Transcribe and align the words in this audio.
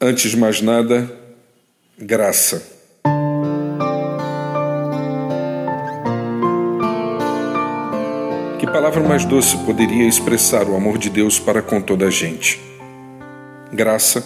Antes 0.00 0.30
de 0.30 0.36
mais 0.36 0.62
nada, 0.62 1.12
graça. 1.98 2.62
Que 8.60 8.66
palavra 8.66 9.02
mais 9.02 9.24
doce 9.24 9.56
poderia 9.66 10.06
expressar 10.06 10.68
o 10.68 10.76
amor 10.76 10.98
de 10.98 11.10
Deus 11.10 11.40
para 11.40 11.60
com 11.60 11.80
toda 11.80 12.06
a 12.06 12.10
gente? 12.10 12.60
Graça 13.72 14.24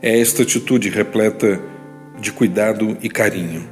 é 0.00 0.18
esta 0.18 0.42
atitude 0.42 0.88
repleta 0.88 1.60
de 2.18 2.32
cuidado 2.32 2.96
e 3.02 3.10
carinho, 3.10 3.68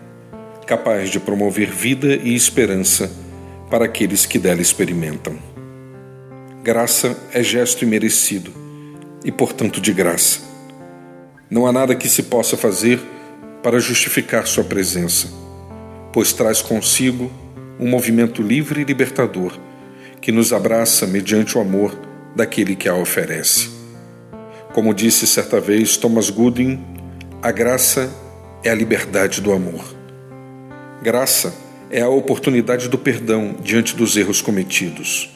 capaz 0.66 1.08
de 1.08 1.18
promover 1.18 1.70
vida 1.70 2.14
e 2.14 2.34
esperança 2.34 3.10
para 3.70 3.86
aqueles 3.86 4.26
que 4.26 4.38
dela 4.38 4.60
experimentam. 4.60 5.38
Graça 6.62 7.16
é 7.32 7.42
gesto 7.42 7.86
imerecido 7.86 8.52
e, 9.24 9.32
portanto, 9.32 9.80
de 9.80 9.94
graça 9.94 10.57
não 11.50 11.66
há 11.66 11.72
nada 11.72 11.94
que 11.94 12.08
se 12.08 12.24
possa 12.24 12.56
fazer 12.56 13.00
para 13.62 13.80
justificar 13.80 14.46
sua 14.46 14.64
presença, 14.64 15.28
pois 16.12 16.32
traz 16.32 16.60
consigo 16.60 17.30
um 17.80 17.88
movimento 17.88 18.42
livre 18.42 18.82
e 18.82 18.84
libertador 18.84 19.58
que 20.20 20.30
nos 20.30 20.52
abraça 20.52 21.06
mediante 21.06 21.56
o 21.56 21.60
amor 21.60 21.98
daquele 22.36 22.76
que 22.76 22.88
a 22.88 22.94
oferece. 22.94 23.70
Como 24.74 24.92
disse 24.92 25.26
certa 25.26 25.60
vez 25.60 25.96
Thomas 25.96 26.28
Gooding, 26.28 26.78
a 27.42 27.50
graça 27.50 28.12
é 28.62 28.70
a 28.70 28.74
liberdade 28.74 29.40
do 29.40 29.52
amor. 29.52 29.84
Graça 31.02 31.54
é 31.90 32.02
a 32.02 32.08
oportunidade 32.08 32.88
do 32.88 32.98
perdão 32.98 33.56
diante 33.62 33.96
dos 33.96 34.16
erros 34.16 34.42
cometidos, 34.42 35.30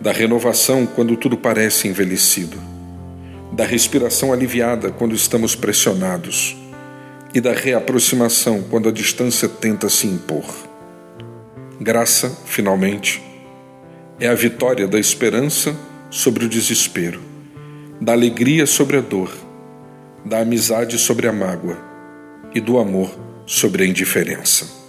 da 0.00 0.12
renovação 0.12 0.86
quando 0.86 1.16
tudo 1.16 1.36
parece 1.36 1.88
envelhecido 1.88 2.69
da 3.52 3.64
respiração 3.64 4.32
aliviada 4.32 4.90
quando 4.90 5.14
estamos 5.14 5.54
pressionados 5.54 6.56
e 7.34 7.40
da 7.40 7.52
reaproximação 7.52 8.62
quando 8.62 8.88
a 8.88 8.92
distância 8.92 9.48
tenta 9.48 9.88
se 9.88 10.06
impor. 10.06 10.44
Graça, 11.80 12.30
finalmente, 12.44 13.22
é 14.18 14.28
a 14.28 14.34
vitória 14.34 14.86
da 14.86 14.98
esperança 14.98 15.76
sobre 16.10 16.44
o 16.44 16.48
desespero, 16.48 17.20
da 18.00 18.12
alegria 18.12 18.66
sobre 18.66 18.98
a 18.98 19.00
dor, 19.00 19.32
da 20.24 20.40
amizade 20.40 20.98
sobre 20.98 21.26
a 21.26 21.32
mágoa 21.32 21.78
e 22.54 22.60
do 22.60 22.78
amor 22.78 23.10
sobre 23.46 23.84
a 23.84 23.86
indiferença. 23.86 24.80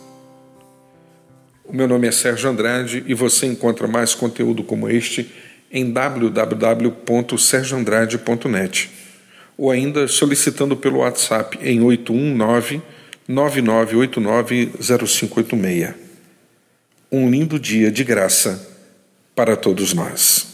O 1.63 1.73
meu 1.73 1.87
nome 1.87 2.07
é 2.07 2.11
Sérgio 2.11 2.49
Andrade 2.49 3.03
e 3.07 3.13
você 3.13 3.45
encontra 3.45 3.87
mais 3.87 4.13
conteúdo 4.13 4.61
como 4.63 4.89
este 4.89 5.31
em 5.71 5.91
www.sergioandrade.net 5.91 8.89
ou 9.57 9.71
ainda 9.71 10.07
solicitando 10.07 10.75
pelo 10.75 10.99
WhatsApp 10.99 11.57
em 11.61 11.81
819 11.81 12.81
99890586. 13.29 15.93
Um 17.11 17.29
lindo 17.29 17.59
dia 17.59 17.91
de 17.91 18.03
graça 18.03 18.67
para 19.35 19.55
todos 19.55 19.93
nós. 19.93 20.50